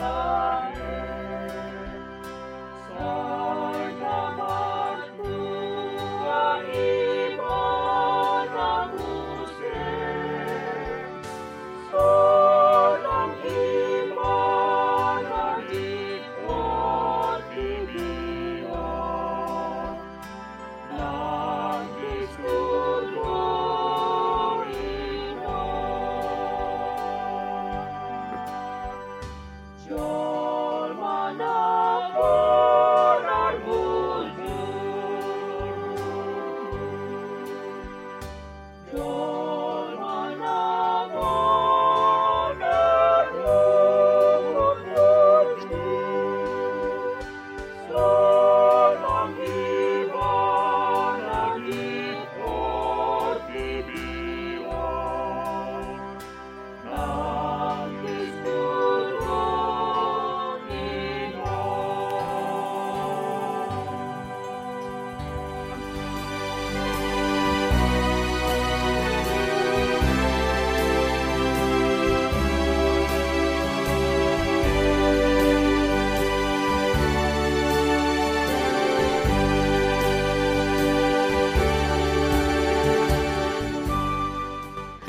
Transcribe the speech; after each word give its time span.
Lord. 0.00 0.87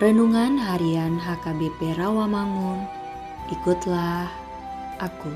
Renungan 0.09 0.57
Harian 0.57 1.21
HKBP 1.21 1.93
Rawamangun, 1.93 2.81
ikutlah 3.53 4.25
aku. 4.97 5.29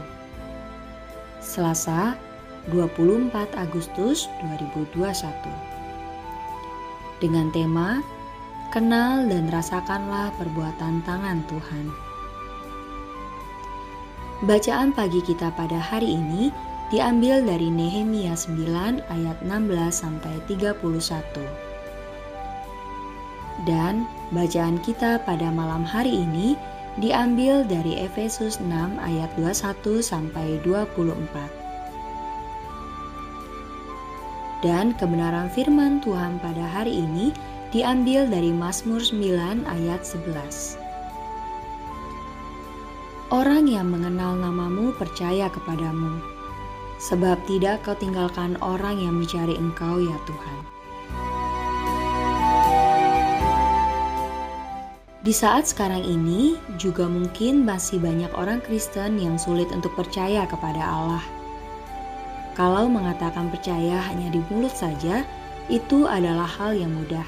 Selasa, 1.37 2.17
24 2.73 3.53
Agustus 3.53 4.25
2021. 4.57 5.29
Dengan 7.21 7.53
tema 7.53 8.01
Kenal 8.73 9.29
dan 9.29 9.45
rasakanlah 9.53 10.33
perbuatan 10.41 11.05
tangan 11.05 11.45
Tuhan. 11.45 11.93
Bacaan 14.49 14.89
pagi 14.89 15.21
kita 15.21 15.53
pada 15.53 15.77
hari 15.77 16.17
ini 16.17 16.49
diambil 16.89 17.45
dari 17.45 17.69
Nehemia 17.69 18.33
9 18.33 19.05
ayat 19.05 19.37
16 19.45 19.69
sampai 19.93 20.33
31. 20.49 21.72
Dan 23.61 24.09
bacaan 24.33 24.81
kita 24.81 25.21
pada 25.21 25.53
malam 25.53 25.85
hari 25.85 26.25
ini 26.25 26.57
diambil 26.97 27.61
dari 27.65 28.01
Efesus 28.01 28.57
6 28.57 28.69
ayat 28.97 29.29
21 29.37 30.01
sampai 30.01 30.57
24. 30.65 31.13
Dan 34.65 34.95
kebenaran 34.97 35.51
firman 35.53 36.01
Tuhan 36.01 36.41
pada 36.41 36.65
hari 36.65 37.05
ini 37.05 37.35
diambil 37.69 38.25
dari 38.29 38.49
Mazmur 38.49 39.01
9 39.01 39.65
ayat 39.69 40.01
11. 40.01 40.77
Orang 43.33 43.65
yang 43.65 43.89
mengenal 43.89 44.37
namamu 44.37 44.93
percaya 44.93 45.49
kepadamu, 45.49 46.21
sebab 47.01 47.41
tidak 47.49 47.81
kau 47.81 47.97
tinggalkan 47.97 48.53
orang 48.61 49.01
yang 49.01 49.17
mencari 49.17 49.57
engkau 49.57 49.97
ya 49.97 50.13
Tuhan. 50.29 50.82
Di 55.23 55.31
saat 55.31 55.71
sekarang 55.71 56.03
ini, 56.03 56.59
juga 56.75 57.07
mungkin 57.07 57.63
masih 57.63 57.95
banyak 58.03 58.27
orang 58.35 58.59
Kristen 58.59 59.15
yang 59.15 59.39
sulit 59.39 59.71
untuk 59.71 59.95
percaya 59.95 60.43
kepada 60.43 60.83
Allah. 60.83 61.23
Kalau 62.59 62.91
mengatakan 62.91 63.47
percaya 63.47 64.03
hanya 64.11 64.27
di 64.35 64.43
mulut 64.51 64.75
saja, 64.75 65.23
itu 65.71 66.11
adalah 66.11 66.43
hal 66.43 66.75
yang 66.75 66.91
mudah. 66.91 67.23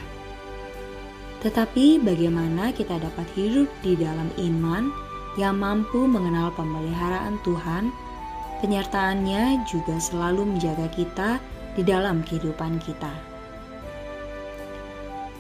Tetapi, 1.40 2.04
bagaimana 2.04 2.76
kita 2.76 3.00
dapat 3.00 3.32
hidup 3.32 3.72
di 3.80 3.96
dalam 3.96 4.28
iman 4.44 4.92
yang 5.40 5.56
mampu 5.56 6.04
mengenal 6.04 6.52
pemeliharaan 6.52 7.40
Tuhan? 7.48 7.96
Penyertaannya 8.60 9.64
juga 9.72 10.04
selalu 10.04 10.44
menjaga 10.44 10.92
kita 10.92 11.40
di 11.80 11.84
dalam 11.88 12.28
kehidupan 12.28 12.76
kita. 12.84 13.35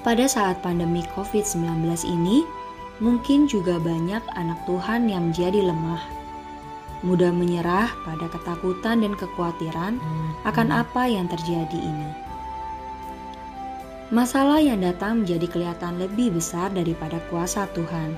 Pada 0.05 0.29
saat 0.29 0.61
pandemi 0.61 1.01
COVID-19 1.17 1.65
ini, 2.05 2.45
mungkin 3.01 3.49
juga 3.49 3.81
banyak 3.81 4.21
anak 4.37 4.61
Tuhan 4.69 5.09
yang 5.09 5.33
menjadi 5.33 5.65
lemah, 5.65 5.97
mudah 7.01 7.33
menyerah 7.33 7.89
pada 8.05 8.29
ketakutan 8.29 9.01
dan 9.01 9.17
kekhawatiran 9.17 9.97
akan 10.45 10.67
apa 10.69 11.09
yang 11.09 11.25
terjadi 11.25 11.81
ini. 11.81 12.09
Masalah 14.13 14.61
yang 14.61 14.85
datang 14.85 15.25
menjadi 15.25 15.49
kelihatan 15.49 15.97
lebih 15.97 16.37
besar 16.37 16.69
daripada 16.69 17.17
kuasa 17.33 17.65
Tuhan. 17.73 18.13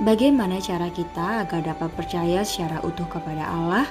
Bagaimana 0.00 0.64
cara 0.64 0.88
kita 0.88 1.44
agar 1.44 1.60
dapat 1.60 1.92
percaya 1.92 2.40
secara 2.40 2.80
utuh 2.88 3.04
kepada 3.12 3.44
Allah? 3.44 3.84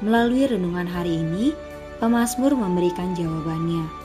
Melalui 0.00 0.48
renungan 0.48 0.88
hari 0.88 1.20
ini, 1.20 1.52
pemazmur 2.00 2.56
memberikan 2.56 3.12
jawabannya 3.12 3.97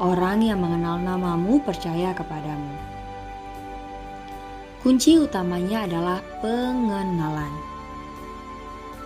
orang 0.00 0.40
yang 0.40 0.64
mengenal 0.64 0.96
namamu 0.96 1.60
percaya 1.60 2.16
kepadamu. 2.16 2.72
Kunci 4.80 5.20
utamanya 5.20 5.84
adalah 5.84 6.24
pengenalan. 6.40 7.52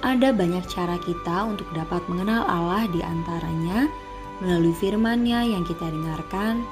Ada 0.06 0.30
banyak 0.30 0.62
cara 0.70 0.94
kita 1.02 1.50
untuk 1.50 1.66
dapat 1.74 1.98
mengenal 2.06 2.46
Allah 2.46 2.86
di 2.94 3.02
antaranya 3.02 3.90
melalui 4.38 4.70
firman-Nya 4.70 5.50
yang 5.50 5.66
kita 5.66 5.90
dengarkan, 5.90 6.62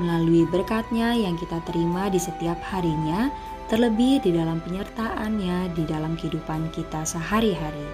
melalui 0.00 0.48
berkatnya 0.48 1.12
yang 1.12 1.36
kita 1.36 1.60
terima 1.68 2.08
di 2.08 2.16
setiap 2.16 2.56
harinya, 2.72 3.28
terlebih 3.68 4.24
di 4.24 4.32
dalam 4.32 4.62
penyertaannya 4.64 5.76
di 5.76 5.84
dalam 5.84 6.16
kehidupan 6.16 6.72
kita 6.72 7.04
sehari-hari. 7.04 7.88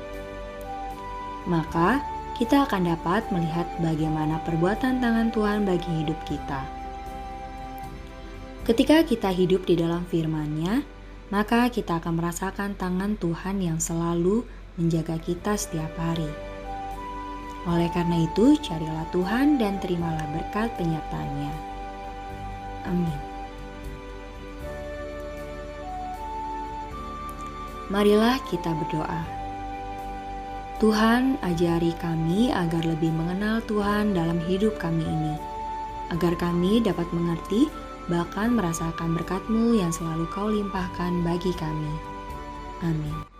Maka, 1.49 1.99
kita 2.43 2.67
akan 2.67 2.91
dapat 2.91 3.23
melihat 3.31 3.71
bagaimana 3.79 4.43
perbuatan 4.43 4.99
tangan 4.99 5.31
Tuhan 5.31 5.63
bagi 5.63 6.03
hidup 6.03 6.19
kita. 6.27 6.67
Ketika 8.67 9.07
kita 9.07 9.31
hidup 9.31 9.63
di 9.63 9.79
dalam 9.79 10.03
firman-Nya, 10.11 10.83
maka 11.31 11.71
kita 11.71 12.03
akan 12.03 12.19
merasakan 12.19 12.75
tangan 12.75 13.15
Tuhan 13.23 13.63
yang 13.63 13.79
selalu 13.79 14.43
menjaga 14.75 15.23
kita 15.23 15.55
setiap 15.55 15.95
hari. 15.95 16.27
Oleh 17.63 17.87
karena 17.95 18.27
itu, 18.27 18.59
carilah 18.59 19.07
Tuhan 19.15 19.63
dan 19.63 19.79
terimalah 19.79 20.27
berkat 20.35 20.75
penyertaannya. 20.75 21.55
Amin. 22.91 23.21
Marilah 27.87 28.43
kita 28.51 28.75
berdoa. 28.75 29.42
Tuhan, 30.83 31.39
ajari 31.47 31.95
kami 32.03 32.51
agar 32.51 32.83
lebih 32.83 33.15
mengenal 33.15 33.63
Tuhan 33.71 34.19
dalam 34.19 34.43
hidup 34.51 34.83
kami 34.83 35.07
ini, 35.07 35.39
agar 36.11 36.35
kami 36.35 36.83
dapat 36.83 37.07
mengerti 37.15 37.71
bahkan 38.11 38.51
merasakan 38.51 39.15
berkat-Mu 39.15 39.79
yang 39.79 39.95
selalu 39.95 40.27
Kau 40.35 40.51
limpahkan 40.51 41.23
bagi 41.23 41.55
kami. 41.55 41.95
Amin. 42.83 43.32